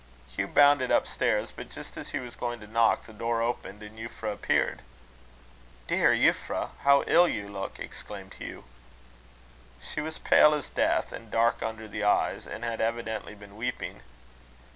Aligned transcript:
Hugh 0.35 0.47
bounded 0.47 0.89
up 0.89 1.05
stairs; 1.07 1.53
but, 1.55 1.69
just 1.69 1.95
as 1.95 2.09
he 2.09 2.17
was 2.17 2.35
going 2.35 2.59
to 2.61 2.65
knock, 2.65 3.05
the 3.05 3.13
door 3.13 3.43
opened, 3.43 3.83
and 3.83 3.99
Euphra 3.99 4.33
appeared. 4.33 4.81
"Dear 5.85 6.09
Euphra! 6.11 6.71
how 6.81 7.03
ill 7.05 7.27
you 7.27 7.47
look!" 7.47 7.77
exclaimed 7.77 8.33
Hugh. 8.39 8.63
She 9.79 10.01
was 10.01 10.17
pale 10.17 10.55
as 10.55 10.69
death, 10.69 11.11
and 11.11 11.29
dark 11.29 11.61
under 11.61 11.87
the 11.87 12.03
eyes; 12.03 12.47
and 12.47 12.63
had 12.63 12.81
evidently 12.81 13.35
been 13.35 13.55
weeping. 13.55 14.01